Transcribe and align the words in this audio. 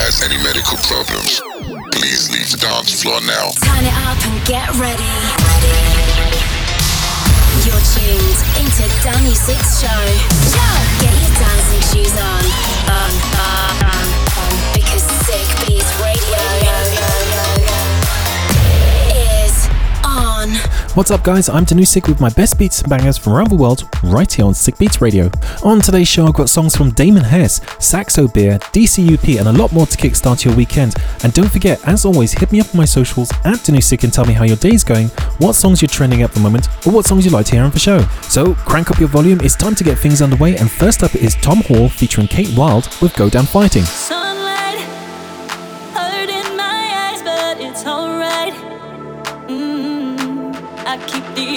has 0.00 0.22
any 0.22 0.36
medical 0.42 0.76
problems, 0.88 1.40
please 1.92 2.30
leave 2.32 2.50
the 2.50 2.56
dance 2.56 3.02
floor 3.02 3.20
now. 3.22 3.52
Turn 3.60 3.84
it 3.84 3.96
up 4.08 4.18
and 4.24 4.36
get 4.48 4.68
ready. 4.80 5.12
You're 7.64 7.84
tuned 7.92 8.38
into 8.58 8.84
Danny 9.04 9.34
Six 9.34 9.80
Show. 9.80 10.02
Get 11.00 11.12
your 11.12 11.34
dancing 11.36 11.84
shoes 11.92 12.14
on, 12.16 12.42
on, 12.88 13.31
What's 20.94 21.10
up, 21.10 21.24
guys? 21.24 21.48
I'm 21.48 21.64
Danusik 21.64 22.06
with 22.06 22.20
my 22.20 22.28
best 22.28 22.58
beats 22.58 22.82
and 22.82 22.90
bangers 22.90 23.16
from 23.16 23.32
around 23.32 23.48
the 23.48 23.56
world, 23.56 23.88
right 24.02 24.30
here 24.30 24.44
on 24.44 24.52
Sick 24.52 24.76
Beats 24.76 25.00
Radio. 25.00 25.30
On 25.62 25.80
today's 25.80 26.06
show, 26.06 26.26
I've 26.26 26.34
got 26.34 26.50
songs 26.50 26.76
from 26.76 26.90
Damon 26.90 27.24
Hess, 27.24 27.62
Saxo 27.78 28.28
Beer, 28.28 28.58
DCUP, 28.58 29.38
and 29.38 29.48
a 29.48 29.52
lot 29.52 29.72
more 29.72 29.86
to 29.86 29.96
kickstart 29.96 30.44
your 30.44 30.54
weekend. 30.54 30.94
And 31.24 31.32
don't 31.32 31.50
forget, 31.50 31.80
as 31.88 32.04
always, 32.04 32.32
hit 32.32 32.52
me 32.52 32.60
up 32.60 32.68
on 32.74 32.76
my 32.76 32.84
socials 32.84 33.30
at 33.42 33.56
Danusik 33.60 34.04
and 34.04 34.12
tell 34.12 34.26
me 34.26 34.34
how 34.34 34.44
your 34.44 34.58
day's 34.58 34.84
going, 34.84 35.08
what 35.38 35.54
songs 35.54 35.80
you're 35.80 35.88
trending 35.88 36.20
at 36.20 36.32
the 36.32 36.40
moment, 36.40 36.68
or 36.86 36.92
what 36.92 37.06
songs 37.06 37.24
you'd 37.24 37.32
like 37.32 37.46
to 37.46 37.52
hear 37.52 37.64
on 37.64 37.70
the 37.70 37.78
show. 37.78 38.00
So 38.28 38.52
crank 38.52 38.90
up 38.90 38.98
your 38.98 39.08
volume, 39.08 39.40
it's 39.40 39.56
time 39.56 39.74
to 39.76 39.84
get 39.84 39.96
things 39.96 40.20
underway, 40.20 40.58
and 40.58 40.70
first 40.70 41.02
up 41.02 41.14
is 41.14 41.36
Tom 41.36 41.62
Hall 41.62 41.88
featuring 41.88 42.28
Kate 42.28 42.54
Wild 42.54 42.94
with 43.00 43.14
Go 43.16 43.30
Down 43.30 43.46
Fighting. 43.46 43.84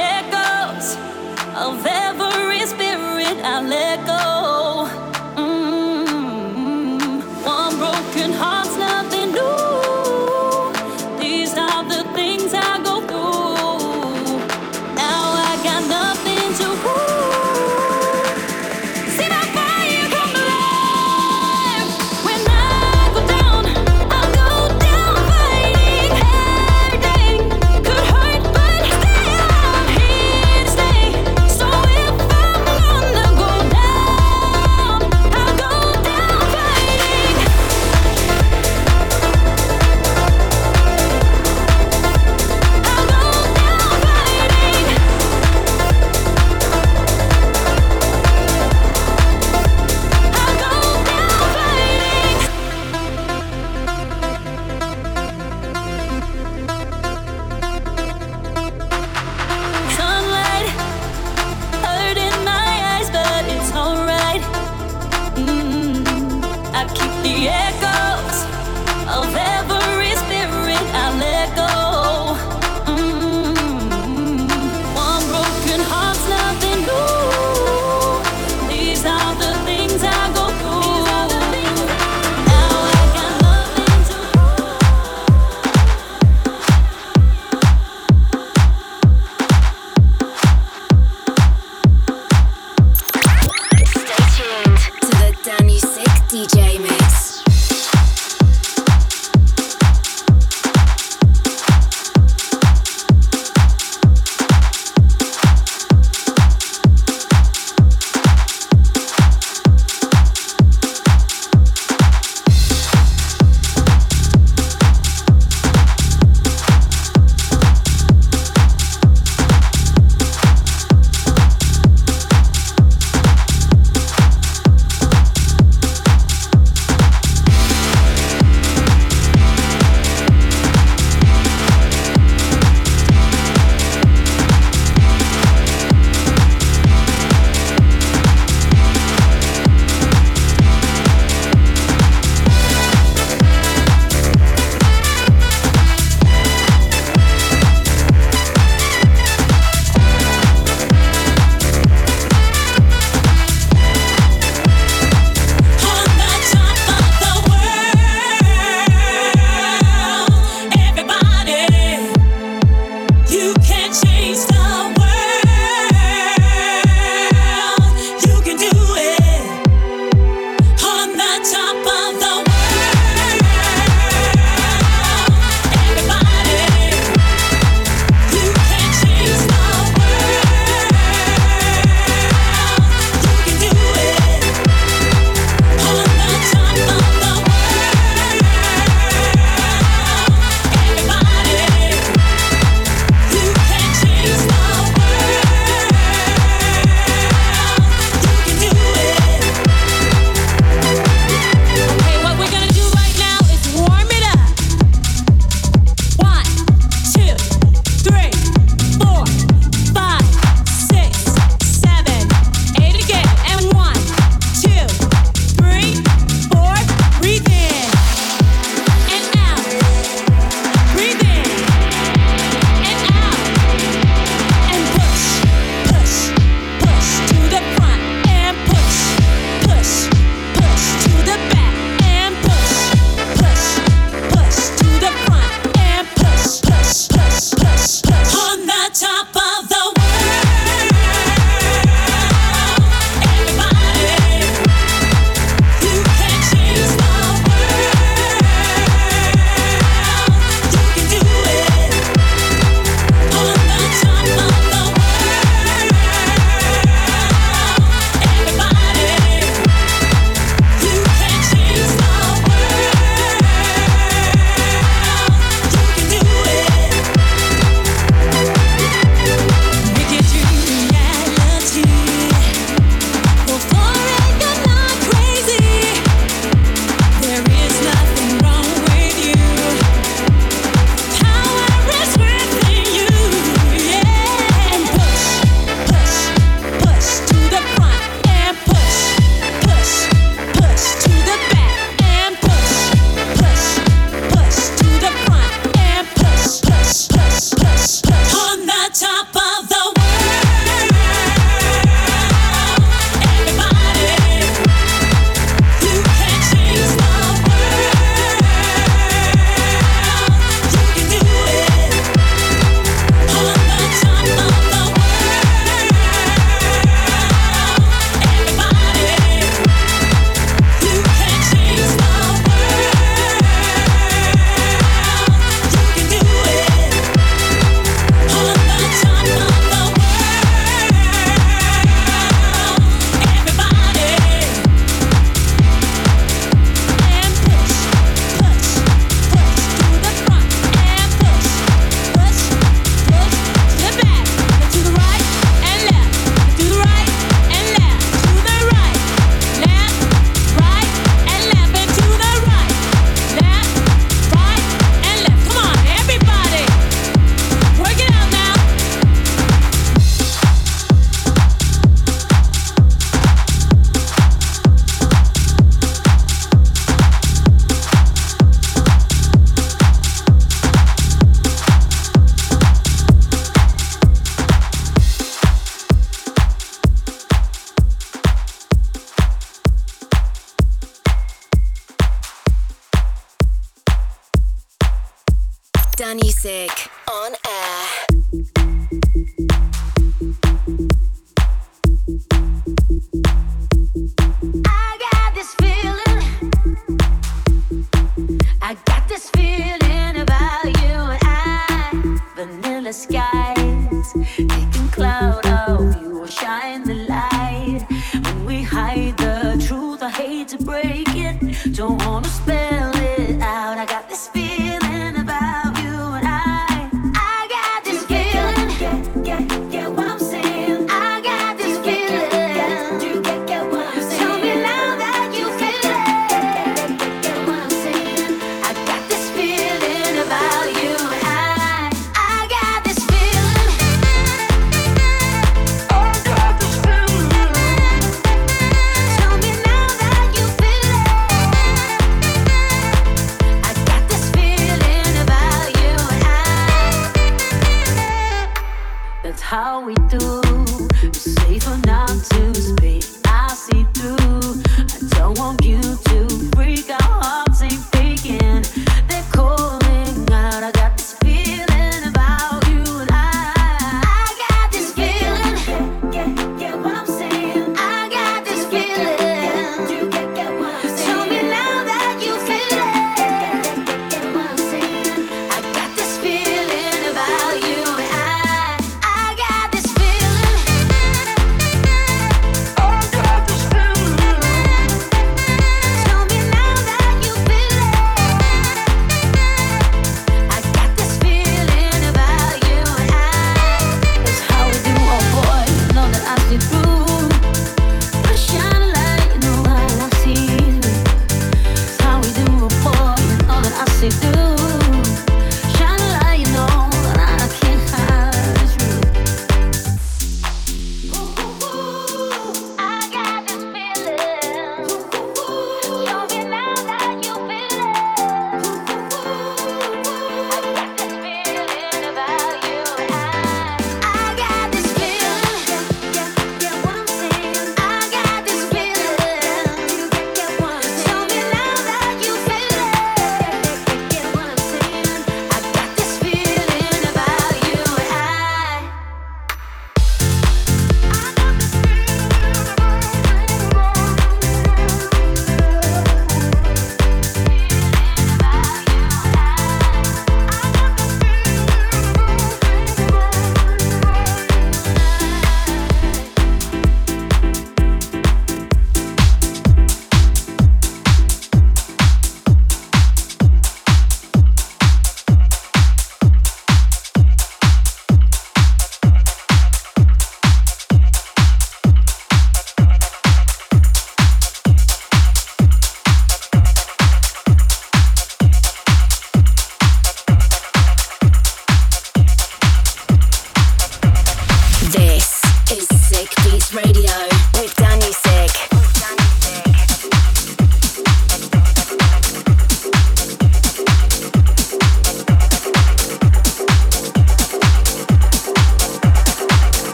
Echoes 0.00 0.96
of 1.56 1.84
every 1.86 2.60
spirit 2.66 3.36
I 3.44 3.62
let 3.62 4.06
go. 4.06 4.39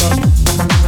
love. 0.00 0.87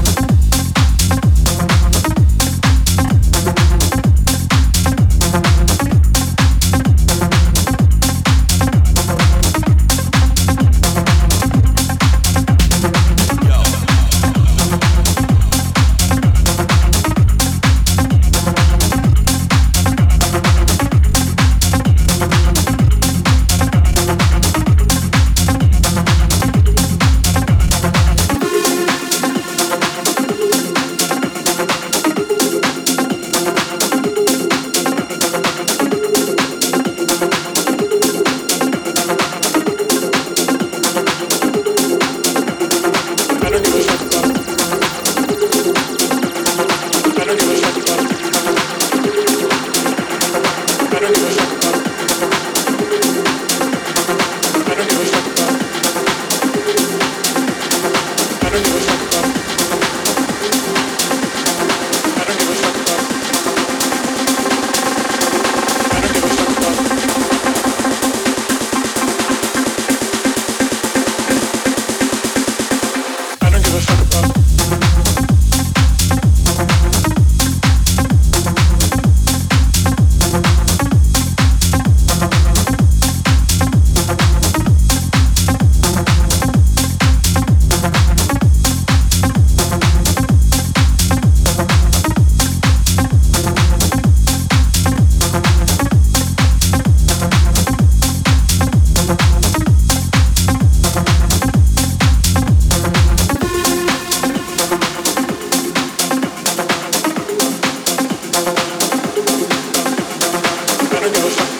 You 111.01 111.60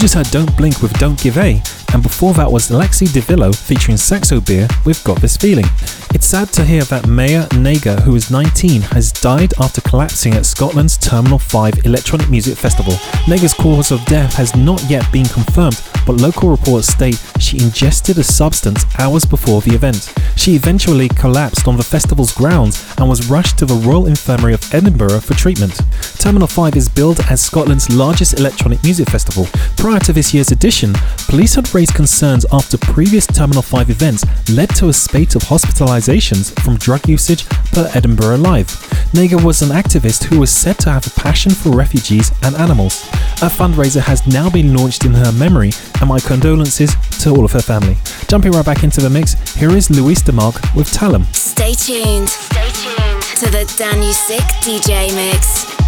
just 0.00 0.14
heard 0.14 0.30
Don't 0.30 0.56
Blink 0.56 0.80
with 0.80 0.98
Don't 0.98 1.20
Give 1.20 1.36
A, 1.36 1.60
and 1.92 2.02
before 2.02 2.32
that 2.34 2.50
was 2.50 2.70
Lexi 2.70 3.06
DeVillo 3.08 3.54
featuring 3.54 3.98
Saxo 3.98 4.40
Beer 4.40 4.66
with 4.86 5.04
Got 5.04 5.20
This 5.20 5.36
Feeling. 5.36 5.66
It's 6.14 6.26
sad 6.26 6.48
to 6.54 6.64
hear 6.64 6.84
that 6.84 7.06
Maya 7.06 7.46
Naga, 7.54 8.00
who 8.00 8.14
is 8.14 8.30
19, 8.30 8.80
has 8.80 9.12
died 9.12 9.52
after 9.60 9.82
collapsing 9.82 10.32
at 10.34 10.46
Scotland's 10.46 10.96
Terminal 10.96 11.36
V 11.36 11.72
Electronic 11.84 12.30
Music 12.30 12.56
Festival. 12.56 12.94
Naga's 13.28 13.52
cause 13.52 13.90
of 13.90 14.02
death 14.06 14.32
has 14.34 14.56
not 14.56 14.82
yet 14.88 15.04
been 15.12 15.26
confirmed, 15.26 15.82
but 16.06 16.16
local 16.16 16.48
reports 16.48 16.88
state 16.88 17.20
she 17.40 17.58
ingested 17.58 18.18
a 18.18 18.22
substance 18.22 18.84
hours 18.98 19.24
before 19.24 19.60
the 19.62 19.74
event. 19.74 20.12
She 20.36 20.54
eventually 20.54 21.08
collapsed 21.08 21.66
on 21.66 21.76
the 21.76 21.82
festival's 21.82 22.32
grounds 22.32 22.94
and 22.98 23.08
was 23.08 23.28
rushed 23.28 23.58
to 23.58 23.66
the 23.66 23.74
Royal 23.74 24.06
Infirmary 24.06 24.54
of 24.54 24.74
Edinburgh 24.74 25.20
for 25.20 25.34
treatment. 25.34 25.80
Terminal 26.18 26.48
V 26.48 26.76
is 26.76 26.88
billed 26.88 27.20
as 27.30 27.40
Scotland's 27.40 27.90
largest 27.90 28.38
electronic 28.38 28.82
music 28.84 29.08
festival. 29.08 29.46
Prior 29.76 30.00
to 30.00 30.12
this 30.12 30.34
year's 30.34 30.52
edition, 30.52 30.92
police 31.28 31.54
had 31.54 31.74
raised 31.74 31.94
concerns 31.94 32.46
after 32.52 32.78
previous 32.78 33.26
Terminal 33.26 33.62
V 33.62 33.90
events 33.90 34.24
led 34.50 34.68
to 34.76 34.88
a 34.88 34.92
spate 34.92 35.34
of 35.34 35.42
hospitalizations 35.42 36.58
from 36.60 36.76
drug 36.76 37.08
usage 37.08 37.46
per 37.72 37.90
Edinburgh 37.94 38.36
Live. 38.36 38.70
Naga 39.12 39.38
was 39.38 39.60
an 39.62 39.70
activist 39.70 40.24
who 40.24 40.38
was 40.38 40.50
said 40.50 40.78
to 40.78 40.90
have 40.90 41.06
a 41.06 41.20
passion 41.20 41.50
for 41.50 41.70
refugees 41.70 42.30
and 42.42 42.54
animals. 42.56 43.02
A 43.42 43.48
fundraiser 43.50 44.00
has 44.00 44.26
now 44.26 44.48
been 44.48 44.74
launched 44.74 45.04
in 45.04 45.14
her 45.14 45.32
memory, 45.32 45.72
and 46.00 46.08
my 46.08 46.20
condolences 46.20 46.94
to 47.22 47.29
all 47.30 47.44
of 47.44 47.52
her 47.52 47.62
family. 47.62 47.96
Jumping 48.28 48.52
right 48.52 48.64
back 48.64 48.84
into 48.84 49.00
the 49.00 49.10
mix, 49.10 49.34
here 49.54 49.70
is 49.70 49.90
Luis 49.90 50.22
DeMarc 50.22 50.74
with 50.76 50.92
Talum. 50.92 51.24
Stay 51.32 51.72
tuned. 51.74 52.28
Stay 52.28 52.70
tuned 52.82 53.22
to 53.38 53.50
the 53.50 53.64
Danusik 53.78 54.46
DJ 54.62 55.14
mix. 55.14 55.79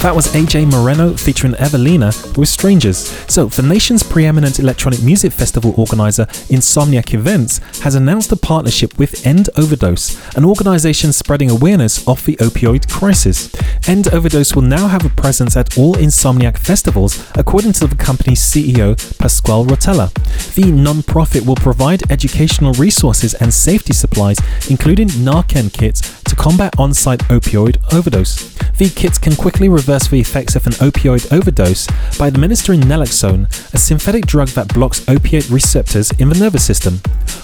That 0.00 0.16
was 0.16 0.28
AJ 0.28 0.72
Moreno 0.72 1.14
featuring 1.14 1.54
Evelina 1.56 2.06
with 2.34 2.48
Strangers. 2.48 2.96
So, 3.30 3.44
the 3.44 3.62
nation's 3.62 4.02
preeminent 4.02 4.58
electronic 4.58 5.02
music 5.02 5.30
festival 5.30 5.74
organizer 5.76 6.24
Insomniac 6.48 7.12
Events 7.12 7.58
has 7.80 7.96
announced 7.96 8.32
a 8.32 8.36
partnership 8.36 8.98
with 8.98 9.26
End 9.26 9.50
Overdose, 9.58 10.16
an 10.38 10.46
organization 10.46 11.12
spreading 11.12 11.50
awareness 11.50 12.08
of 12.08 12.24
the 12.24 12.36
opioid 12.36 12.90
crisis. 12.90 13.54
End 13.86 14.08
Overdose 14.08 14.54
will 14.54 14.62
now 14.62 14.88
have 14.88 15.04
a 15.04 15.10
presence 15.10 15.54
at 15.54 15.76
all 15.76 15.94
Insomniac 15.96 16.56
festivals, 16.56 17.22
according 17.34 17.72
to 17.72 17.86
the 17.86 17.96
company's 17.96 18.40
CEO 18.40 18.96
Pasquale 19.18 19.66
Rotella. 19.66 20.10
The 20.54 20.70
non-profit 20.72 21.44
will 21.44 21.56
provide 21.56 22.10
educational 22.10 22.72
resources 22.72 23.34
and 23.34 23.52
safety 23.52 23.92
supplies, 23.92 24.38
including 24.70 25.08
Narcan 25.08 25.70
kits, 25.70 26.22
to 26.22 26.36
combat 26.36 26.78
on-site 26.78 27.20
opioid 27.24 27.76
overdose. 27.92 28.56
The 28.78 28.88
kits 28.88 29.18
can 29.18 29.36
quickly 29.36 29.68
reverse 29.68 29.89
the 29.98 30.20
effects 30.20 30.54
of 30.54 30.68
an 30.68 30.72
opioid 30.74 31.32
overdose 31.36 31.88
by 32.16 32.28
administering 32.28 32.80
naloxone, 32.80 33.48
a 33.74 33.78
synthetic 33.78 34.24
drug 34.24 34.46
that 34.50 34.72
blocks 34.72 35.06
opiate 35.08 35.50
receptors 35.50 36.12
in 36.12 36.28
the 36.28 36.38
nervous 36.38 36.64
system. 36.64 37.00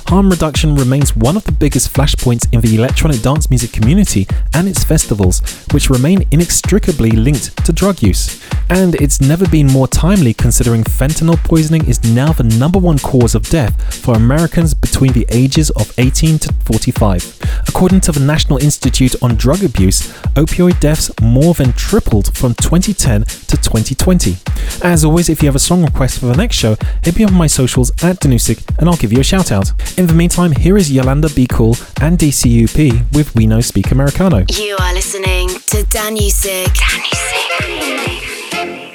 Harm 0.07 0.31
reduction 0.31 0.77
remains 0.77 1.17
one 1.17 1.37
of 1.37 1.43
the 1.43 1.51
biggest 1.51 1.93
flashpoints 1.93 2.47
in 2.53 2.61
the 2.61 2.77
electronic 2.77 3.21
dance 3.23 3.51
music 3.51 3.73
community 3.73 4.29
and 4.55 4.69
its 4.69 4.85
festivals, 4.85 5.41
which 5.73 5.91
remain 5.91 6.25
inextricably 6.31 7.11
linked 7.11 7.57
to 7.67 7.73
drug 7.73 8.01
use. 8.01 8.41
And 8.71 8.95
it's 8.97 9.21
never 9.21 9.49
been 9.49 9.67
more 9.67 9.89
timely 9.89 10.33
considering 10.33 10.85
fentanyl 10.85 11.39
poisoning 11.39 11.89
is 11.89 12.05
now 12.05 12.33
the 12.33 12.45
number 12.45 12.79
one 12.79 12.99
cause 13.01 13.35
of 13.35 13.49
death 13.49 13.75
for 13.97 14.15
Americans 14.15 14.75
between 14.75 15.13
the 15.13 15.27
ages 15.31 15.71
of 15.71 15.93
18 15.99 16.39
to 16.39 16.53
45. 16.65 17.65
According 17.67 18.01
to 18.03 18.13
the 18.13 18.21
National 18.21 18.59
Institute 18.59 19.17
on 19.21 19.35
Drug 19.35 19.65
Abuse, 19.65 20.13
opioid 20.35 20.79
deaths 20.79 21.11
more 21.21 21.55
than 21.55 21.73
tripled 21.73 22.36
from 22.37 22.55
2010 22.55 23.25
to 23.25 23.57
2020. 23.57 24.37
As 24.83 25.05
always, 25.05 25.29
if 25.29 25.43
you 25.43 25.49
have 25.49 25.57
a 25.57 25.61
song 25.61 25.85
request 25.85 26.19
for 26.21 26.27
the 26.27 26.37
next 26.37 26.57
show, 26.57 26.77
hit 27.03 27.17
me 27.19 27.25
up 27.25 27.31
on 27.31 27.37
my 27.39 27.47
socials 27.47 27.91
at 28.03 28.21
Danusik 28.21 28.63
and 28.79 28.89
I'll 28.89 28.97
give 28.97 29.13
you 29.13 29.21
a 29.21 29.25
shout 29.25 29.51
out. 29.51 29.73
In 29.99 30.07
the 30.07 30.15
meantime, 30.15 30.53
here 30.53 30.77
is 30.77 30.93
Yolanda 30.93 31.29
Be 31.31 31.47
Cool 31.47 31.77
and 32.01 32.19
DCUP 32.19 33.15
with 33.15 33.35
We 33.35 33.47
No 33.47 33.61
Speak 33.61 33.91
Americano. 33.91 34.45
You 34.51 34.77
are 34.81 34.95
listening 34.95 35.49
to 35.49 35.83
Dan 35.85 36.15
Music. 36.15 36.69
Dan 36.75 37.01
Music. 37.01 38.27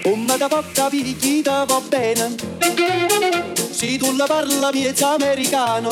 Come 0.04 0.36
da 0.38 0.48
porta 0.48 0.88
picchita 0.90 1.64
va 1.66 1.80
bene 1.88 2.36
Se 3.72 3.98
tu 3.98 4.16
la 4.16 4.26
parla 4.26 4.72
miezza 4.74 5.14
americano 5.14 5.90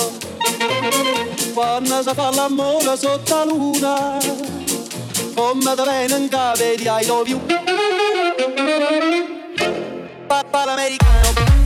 Quando 1.54 2.02
si 2.02 2.10
fa 2.16 2.32
l'amore 2.32 2.98
sotto 2.98 3.36
la 3.36 3.44
luna 3.46 4.69
Come 5.40 5.74
da 5.74 5.86
bene 5.86 6.18
in 6.18 6.28
cave 6.28 6.76
di 6.76 6.84
I 6.84 7.06
love 7.06 7.30
you 7.30 7.40
Papà 10.28 10.66
l'americano 10.66 11.59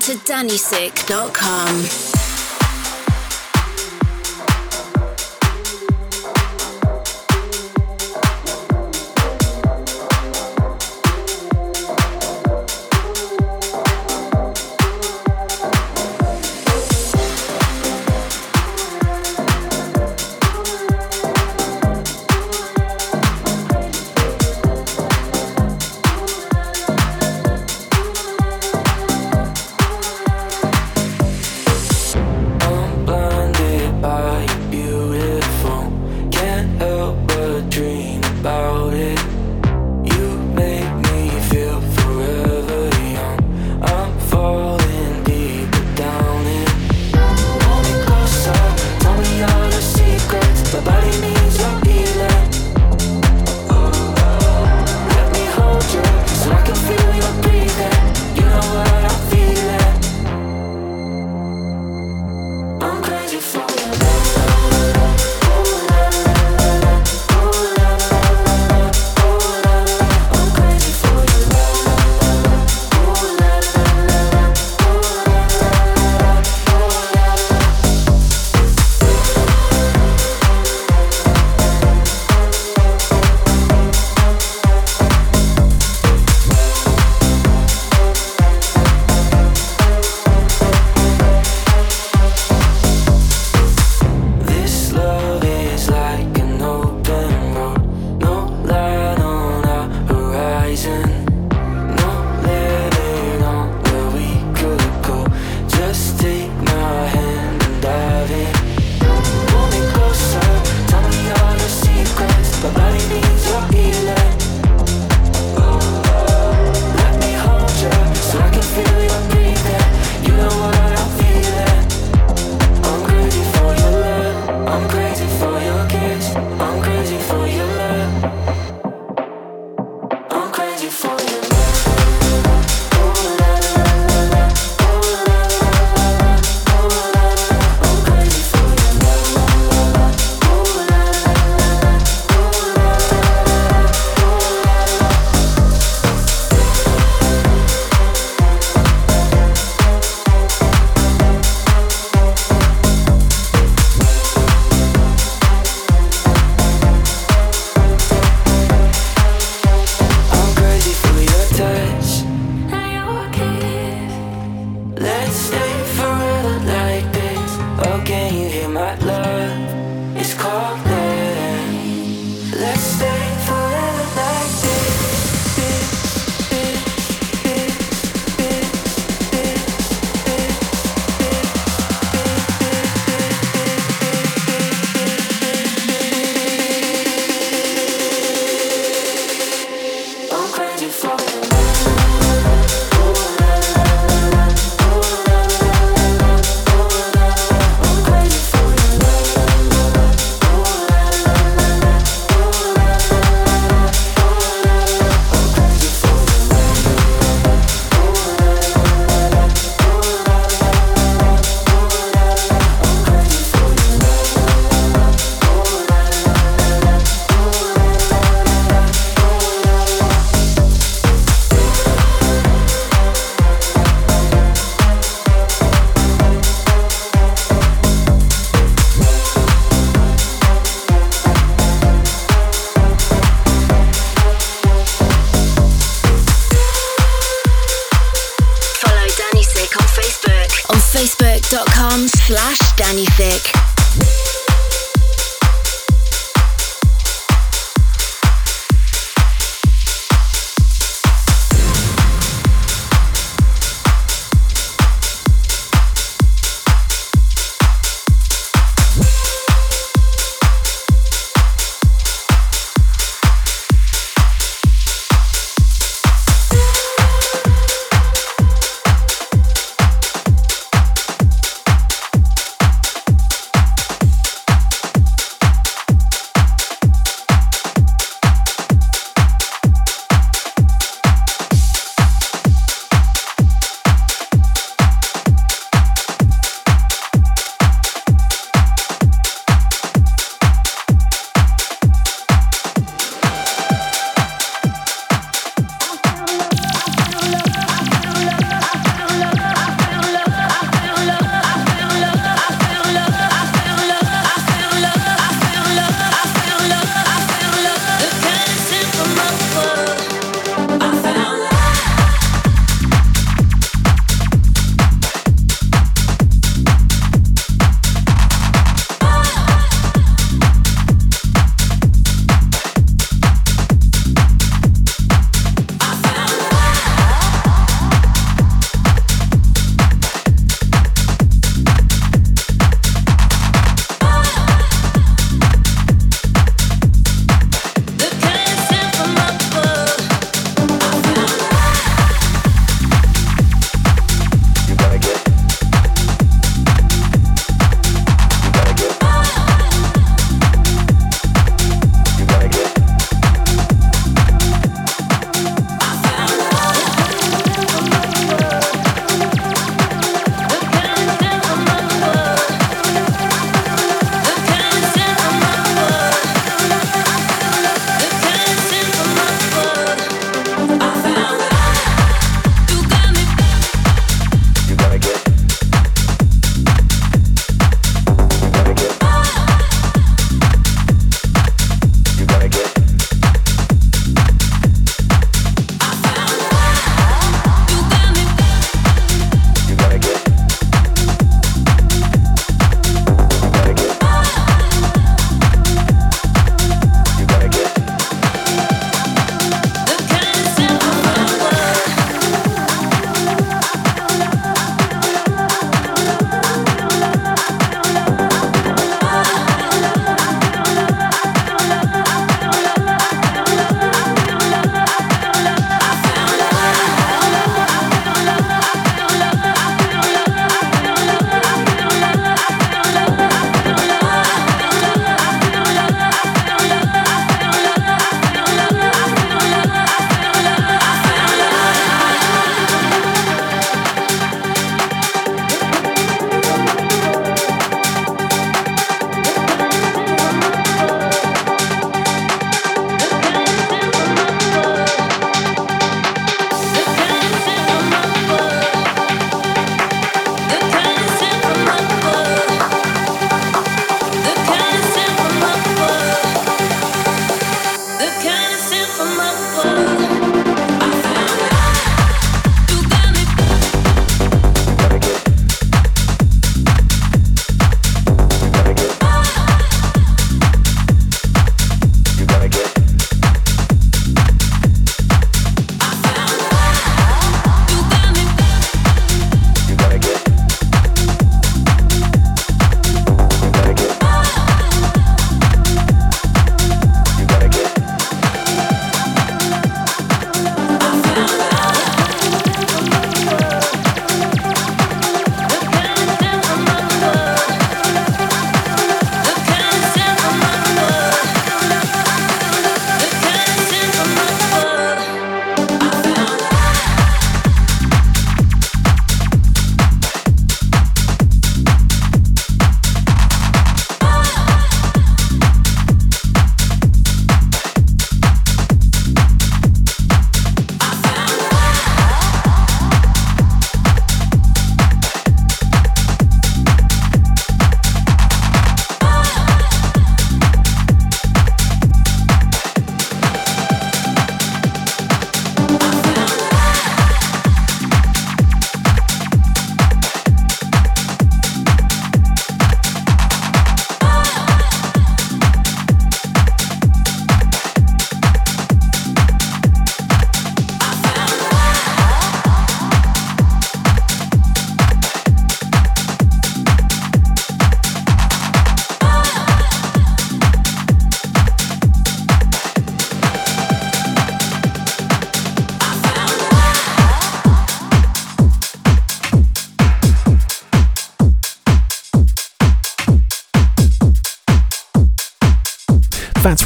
to 0.00 0.16
danusik.com. 0.24 2.05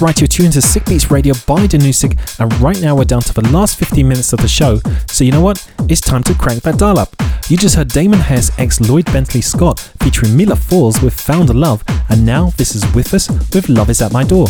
Right, 0.01 0.18
you're 0.18 0.28
tuned 0.28 0.55
to 0.55 0.62
Sick 0.62 0.86
Beats 0.86 1.11
Radio 1.11 1.34
by 1.46 1.66
Danusik, 1.66 2.18
and 2.40 2.51
right 2.61 2.80
now 2.80 2.96
we're 2.96 3.05
down 3.05 3.20
to 3.20 3.34
the 3.34 3.46
last 3.51 3.78
15 3.78 4.09
minutes 4.09 4.32
of 4.32 4.40
the 4.40 4.48
show. 4.48 4.80
So 5.09 5.24
you 5.24 5.30
know 5.30 5.42
what? 5.42 5.70
It's 5.90 6.01
time 6.01 6.22
to 6.22 6.34
crank 6.34 6.62
that 6.62 6.78
dial 6.78 6.98
up. 6.98 7.14
You 7.48 7.59
just 7.59 7.76
heard 7.76 7.88
Damon 7.88 8.18
Hess 8.18 8.51
ex 8.59 8.80
Lloyd 8.80 9.05
Bentley 9.12 9.42
Scott 9.42 9.78
featuring 10.01 10.34
Mila 10.34 10.57
Falls 10.57 11.03
with 11.03 11.12
Found 11.20 11.51
a 11.51 11.53
Love, 11.53 11.84
and 12.09 12.24
now 12.24 12.48
this 12.57 12.74
is 12.74 12.82
With 12.94 13.12
Us 13.12 13.28
with 13.53 13.68
Love 13.68 13.90
Is 13.90 14.01
at 14.01 14.11
My 14.11 14.24
Door. 14.24 14.46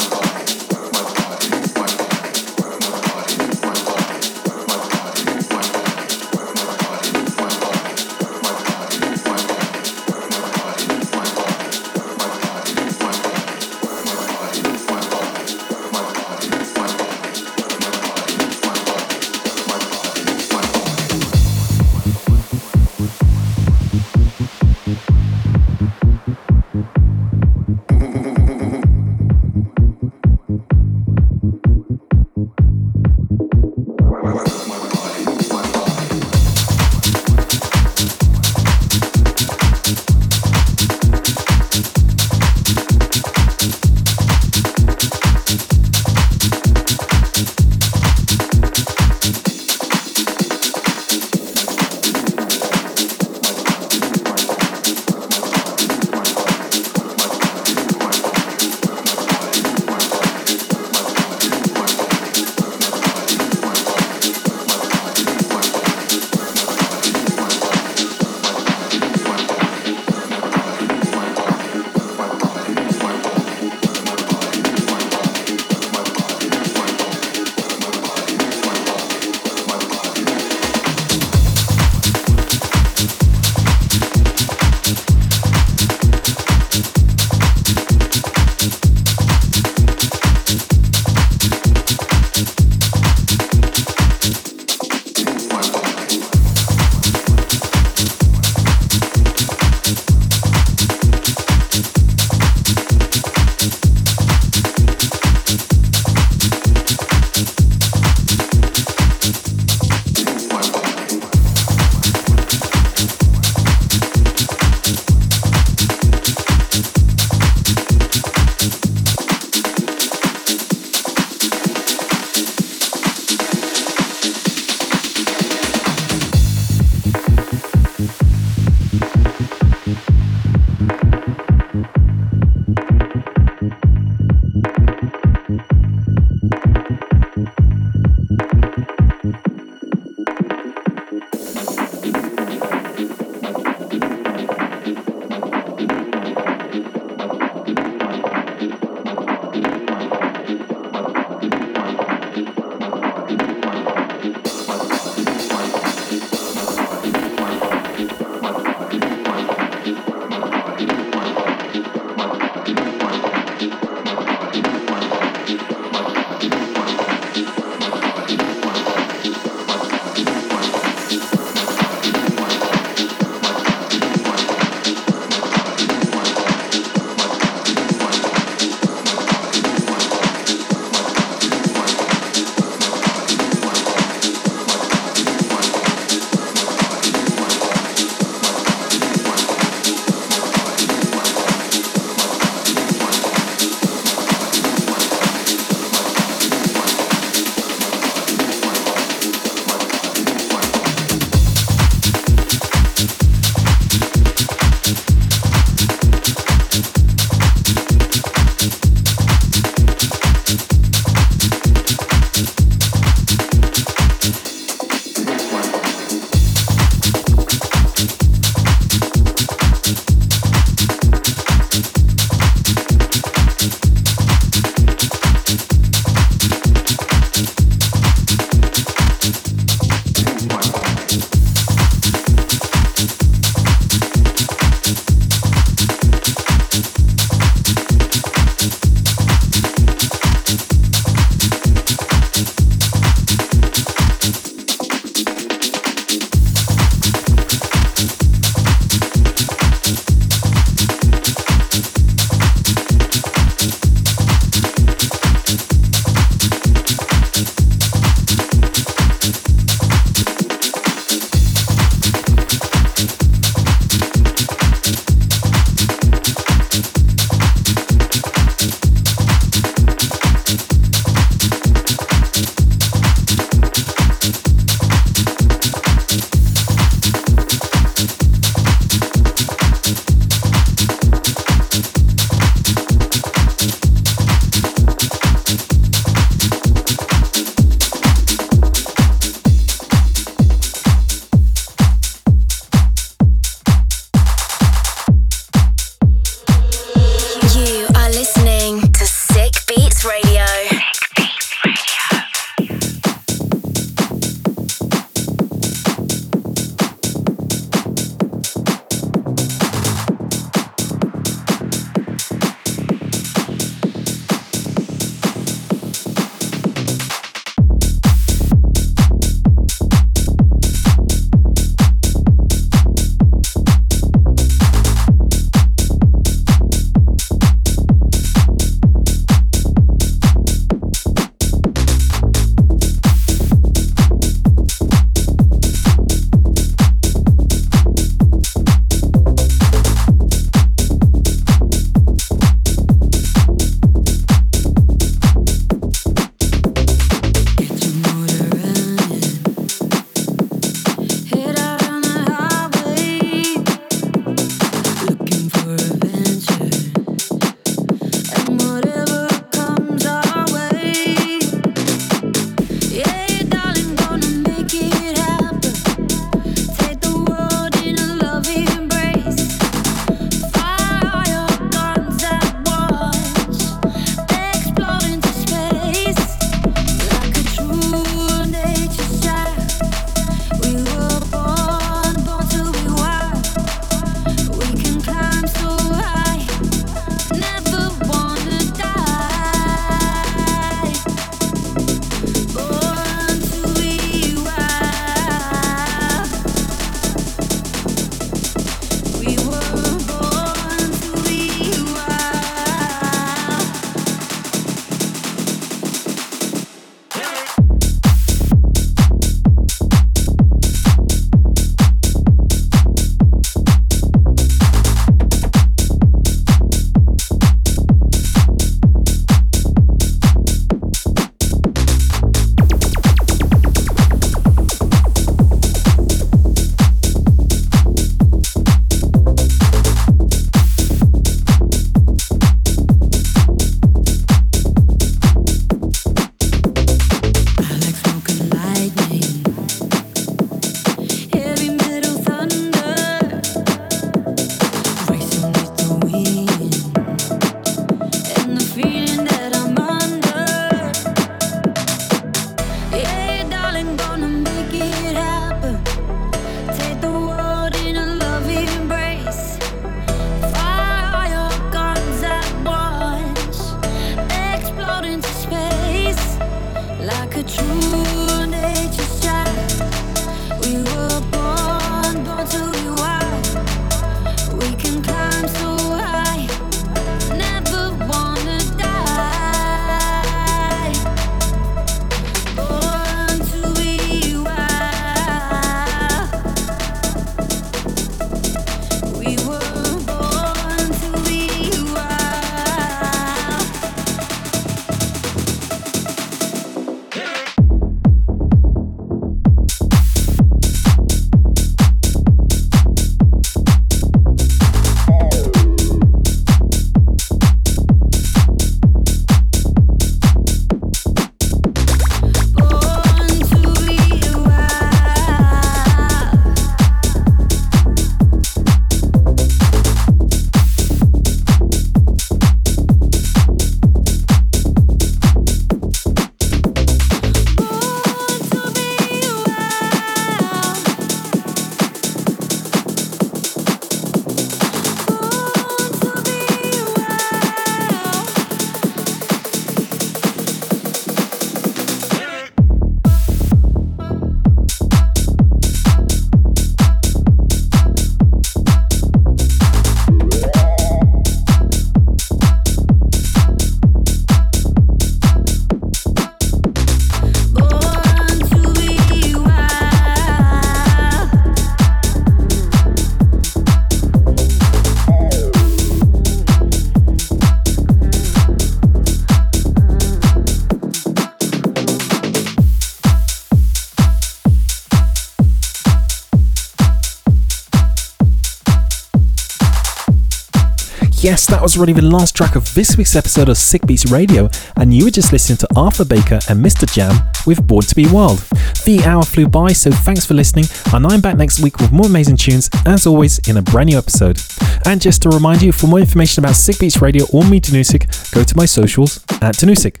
Was 581.68 581.76
already 581.76 581.92
the 581.92 582.00
last 582.00 582.34
track 582.34 582.56
of 582.56 582.72
this 582.72 582.96
week's 582.96 583.14
episode 583.14 583.50
of 583.50 583.58
Sick 583.58 583.86
Beats 583.86 584.10
Radio, 584.10 584.48
and 584.76 584.94
you 584.94 585.04
were 585.04 585.10
just 585.10 585.32
listening 585.32 585.58
to 585.58 585.68
Arthur 585.76 586.06
Baker 586.06 586.38
and 586.48 586.64
Mr. 586.64 586.90
Jam 586.90 587.14
with 587.46 587.66
Born 587.66 587.82
to 587.82 587.94
Be 587.94 588.06
Wild. 588.10 588.38
The 588.86 589.02
hour 589.04 589.22
flew 589.22 589.46
by, 589.46 589.74
so 589.74 589.90
thanks 589.90 590.24
for 590.24 590.32
listening, 590.32 590.64
and 590.94 591.06
I'm 591.06 591.20
back 591.20 591.36
next 591.36 591.60
week 591.60 591.76
with 591.76 591.92
more 591.92 592.06
amazing 592.06 592.38
tunes, 592.38 592.70
as 592.86 593.06
always, 593.06 593.38
in 593.50 593.58
a 593.58 593.62
brand 593.62 593.90
new 593.90 593.98
episode. 593.98 594.40
And 594.86 594.98
just 594.98 595.20
to 595.22 595.28
remind 595.28 595.60
you, 595.60 595.72
for 595.72 595.88
more 595.88 595.98
information 595.98 596.42
about 596.42 596.56
Sick 596.56 596.78
Beats 596.78 597.02
Radio 597.02 597.26
or 597.34 597.44
me, 597.44 597.60
Danusik, 597.60 598.32
go 598.32 598.42
to 598.42 598.56
my 598.56 598.64
socials 598.64 599.22
at 599.42 599.56
Danusik. 599.56 600.00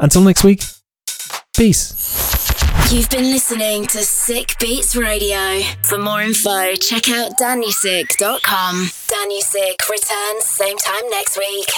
Until 0.00 0.22
next 0.22 0.42
week, 0.42 0.62
peace. 1.54 1.92
You've 2.90 3.10
been 3.10 3.30
listening 3.30 3.88
to 3.88 3.98
Sick 3.98 4.56
Beats 4.58 4.96
Radio. 4.96 5.60
For 5.82 5.98
more 5.98 6.22
info, 6.22 6.72
check 6.76 7.10
out 7.10 7.36
danusik.com. 9.08 9.18
Danusik 9.28 9.88
returns 9.88 10.44
same 10.44 10.76
time 10.76 11.08
next 11.10 11.38
week. 11.38 11.68